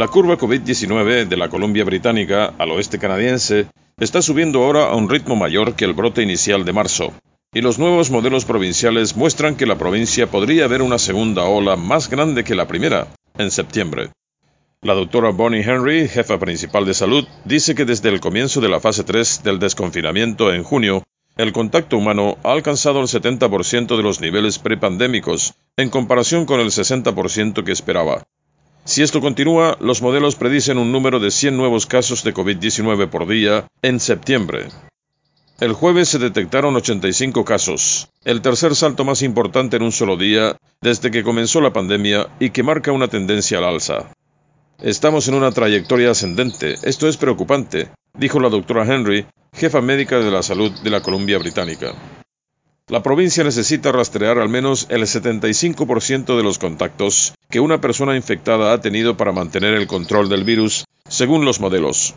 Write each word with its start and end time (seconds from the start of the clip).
La 0.00 0.08
curva 0.08 0.38
COVID-19 0.38 1.28
de 1.28 1.36
la 1.36 1.50
Columbia 1.50 1.84
Británica 1.84 2.54
al 2.56 2.70
oeste 2.70 2.98
canadiense 2.98 3.66
está 3.98 4.22
subiendo 4.22 4.64
ahora 4.64 4.86
a 4.86 4.96
un 4.96 5.10
ritmo 5.10 5.36
mayor 5.36 5.76
que 5.76 5.84
el 5.84 5.92
brote 5.92 6.22
inicial 6.22 6.64
de 6.64 6.72
marzo, 6.72 7.12
y 7.52 7.60
los 7.60 7.78
nuevos 7.78 8.10
modelos 8.10 8.46
provinciales 8.46 9.14
muestran 9.14 9.56
que 9.56 9.66
la 9.66 9.76
provincia 9.76 10.26
podría 10.26 10.68
ver 10.68 10.80
una 10.80 10.98
segunda 10.98 11.44
ola 11.44 11.76
más 11.76 12.08
grande 12.08 12.44
que 12.44 12.54
la 12.54 12.66
primera, 12.66 13.08
en 13.36 13.50
septiembre. 13.50 14.08
La 14.80 14.94
doctora 14.94 15.32
Bonnie 15.32 15.60
Henry, 15.60 16.08
jefa 16.08 16.38
principal 16.38 16.86
de 16.86 16.94
salud, 16.94 17.28
dice 17.44 17.74
que 17.74 17.84
desde 17.84 18.08
el 18.08 18.20
comienzo 18.20 18.62
de 18.62 18.70
la 18.70 18.80
fase 18.80 19.04
3 19.04 19.42
del 19.42 19.58
desconfinamiento 19.58 20.50
en 20.50 20.62
junio, 20.62 21.02
el 21.36 21.52
contacto 21.52 21.98
humano 21.98 22.38
ha 22.42 22.52
alcanzado 22.52 23.02
el 23.02 23.06
70% 23.06 23.98
de 23.98 24.02
los 24.02 24.22
niveles 24.22 24.58
prepandémicos, 24.58 25.52
en 25.76 25.90
comparación 25.90 26.46
con 26.46 26.58
el 26.58 26.68
60% 26.68 27.64
que 27.64 27.72
esperaba. 27.72 28.22
Si 28.84 29.02
esto 29.02 29.20
continúa, 29.20 29.76
los 29.80 30.02
modelos 30.02 30.36
predicen 30.36 30.78
un 30.78 30.90
número 30.90 31.20
de 31.20 31.30
100 31.30 31.56
nuevos 31.56 31.86
casos 31.86 32.24
de 32.24 32.34
COVID-19 32.34 33.08
por 33.08 33.28
día 33.28 33.66
en 33.82 34.00
septiembre. 34.00 34.68
El 35.60 35.74
jueves 35.74 36.08
se 36.08 36.18
detectaron 36.18 36.74
85 36.74 37.44
casos, 37.44 38.08
el 38.24 38.40
tercer 38.40 38.74
salto 38.74 39.04
más 39.04 39.20
importante 39.20 39.76
en 39.76 39.82
un 39.82 39.92
solo 39.92 40.16
día 40.16 40.56
desde 40.80 41.10
que 41.10 41.22
comenzó 41.22 41.60
la 41.60 41.72
pandemia 41.72 42.28
y 42.40 42.50
que 42.50 42.62
marca 42.62 42.92
una 42.92 43.08
tendencia 43.08 43.58
al 43.58 43.64
alza. 43.64 44.10
Estamos 44.80 45.28
en 45.28 45.34
una 45.34 45.52
trayectoria 45.52 46.12
ascendente, 46.12 46.76
esto 46.82 47.06
es 47.06 47.18
preocupante, 47.18 47.90
dijo 48.14 48.40
la 48.40 48.48
doctora 48.48 48.86
Henry, 48.86 49.26
jefa 49.52 49.82
médica 49.82 50.18
de 50.18 50.30
la 50.30 50.42
salud 50.42 50.72
de 50.82 50.88
la 50.88 51.02
Columbia 51.02 51.36
Británica. 51.36 51.92
La 52.90 53.04
provincia 53.04 53.44
necesita 53.44 53.92
rastrear 53.92 54.40
al 54.40 54.48
menos 54.48 54.88
el 54.90 55.02
75% 55.02 56.36
de 56.36 56.42
los 56.42 56.58
contactos 56.58 57.34
que 57.48 57.60
una 57.60 57.80
persona 57.80 58.16
infectada 58.16 58.72
ha 58.72 58.80
tenido 58.80 59.16
para 59.16 59.30
mantener 59.30 59.74
el 59.74 59.86
control 59.86 60.28
del 60.28 60.42
virus, 60.42 60.86
según 61.08 61.44
los 61.44 61.60
modelos. 61.60 62.16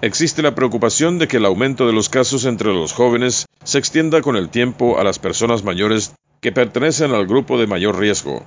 Existe 0.00 0.42
la 0.42 0.56
preocupación 0.56 1.20
de 1.20 1.28
que 1.28 1.36
el 1.36 1.44
aumento 1.44 1.86
de 1.86 1.92
los 1.92 2.08
casos 2.08 2.46
entre 2.46 2.74
los 2.74 2.92
jóvenes 2.92 3.46
se 3.62 3.78
extienda 3.78 4.22
con 4.22 4.34
el 4.34 4.48
tiempo 4.48 4.98
a 4.98 5.04
las 5.04 5.20
personas 5.20 5.62
mayores 5.62 6.12
que 6.40 6.50
pertenecen 6.50 7.12
al 7.12 7.28
grupo 7.28 7.56
de 7.56 7.68
mayor 7.68 7.96
riesgo. 7.96 8.44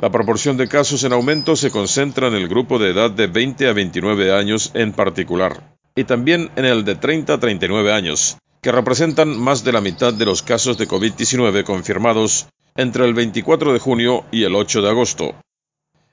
La 0.00 0.10
proporción 0.10 0.56
de 0.56 0.68
casos 0.68 1.04
en 1.04 1.12
aumento 1.12 1.56
se 1.56 1.70
concentra 1.70 2.28
en 2.28 2.34
el 2.34 2.48
grupo 2.48 2.78
de 2.78 2.92
edad 2.92 3.10
de 3.10 3.26
20 3.26 3.68
a 3.68 3.74
29 3.74 4.32
años 4.32 4.70
en 4.72 4.92
particular, 4.94 5.76
y 5.94 6.04
también 6.04 6.50
en 6.56 6.64
el 6.64 6.86
de 6.86 6.94
30 6.94 7.34
a 7.34 7.38
39 7.38 7.92
años, 7.92 8.38
que 8.60 8.72
representan 8.72 9.38
más 9.38 9.64
de 9.64 9.72
la 9.72 9.80
mitad 9.80 10.12
de 10.12 10.26
los 10.26 10.42
casos 10.42 10.76
de 10.76 10.86
COVID-19 10.86 11.64
confirmados 11.64 12.46
entre 12.76 13.04
el 13.04 13.14
24 13.14 13.72
de 13.72 13.78
junio 13.78 14.24
y 14.30 14.44
el 14.44 14.54
8 14.54 14.82
de 14.82 14.88
agosto. 14.90 15.34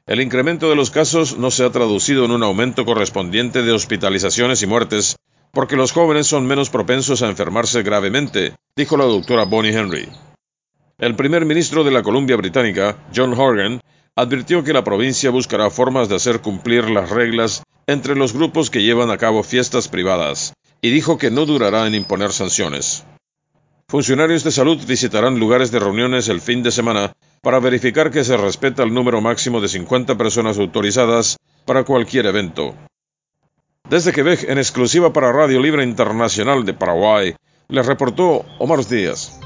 El 0.05 0.21
incremento 0.21 0.69
de 0.69 0.75
los 0.75 0.89
casos 0.89 1.37
no 1.37 1.51
se 1.51 1.65
ha 1.65 1.71
traducido 1.71 2.23
en 2.23 2.31
un 2.31 2.43
aumento 2.43 2.85
correspondiente 2.85 3.61
de 3.61 3.73
hospitalizaciones 3.73 4.61
y 4.61 4.65
muertes, 4.65 5.17
porque 5.51 5.75
los 5.75 5.91
jóvenes 5.91 6.27
son 6.27 6.45
menos 6.45 6.69
propensos 6.69 7.21
a 7.21 7.27
enfermarse 7.27 7.83
gravemente, 7.83 8.55
dijo 8.75 8.95
la 8.95 9.05
doctora 9.05 9.43
Bonnie 9.43 9.73
Henry. 9.73 10.07
El 10.97 11.15
primer 11.15 11.45
ministro 11.45 11.83
de 11.83 11.91
la 11.91 12.03
Columbia 12.03 12.37
Británica, 12.37 12.97
John 13.13 13.33
Horgan, 13.37 13.81
advirtió 14.15 14.63
que 14.63 14.73
la 14.73 14.83
provincia 14.83 15.29
buscará 15.29 15.69
formas 15.69 16.09
de 16.09 16.15
hacer 16.15 16.41
cumplir 16.41 16.89
las 16.89 17.09
reglas 17.09 17.63
entre 17.85 18.15
los 18.15 18.33
grupos 18.33 18.69
que 18.69 18.81
llevan 18.81 19.11
a 19.11 19.17
cabo 19.17 19.43
fiestas 19.43 19.89
privadas, 19.89 20.53
y 20.81 20.89
dijo 20.89 21.17
que 21.17 21.31
no 21.31 21.45
durará 21.45 21.87
en 21.87 21.95
imponer 21.95 22.31
sanciones. 22.31 23.05
Funcionarios 23.87 24.43
de 24.43 24.51
salud 24.51 24.77
visitarán 24.85 25.39
lugares 25.39 25.71
de 25.71 25.79
reuniones 25.79 26.27
el 26.27 26.41
fin 26.41 26.61
de 26.61 26.71
semana 26.71 27.13
para 27.41 27.59
verificar 27.59 28.11
que 28.11 28.23
se 28.23 28.35
respeta 28.35 28.83
el 28.83 28.93
número 28.93 29.21
máximo 29.21 29.61
de 29.61 29.69
50 29.69 30.17
personas 30.17 30.57
autorizadas 30.59 31.37
para 31.65 31.85
cualquier 31.85 32.25
evento. 32.25 32.75
Desde 33.89 34.11
Quebec, 34.11 34.43
en 34.49 34.57
exclusiva 34.57 35.13
para 35.13 35.31
Radio 35.31 35.61
Libre 35.61 35.83
Internacional 35.83 36.65
de 36.65 36.73
Paraguay, 36.73 37.35
les 37.69 37.85
reportó 37.85 38.45
Omar 38.59 38.85
Díaz. 38.85 39.36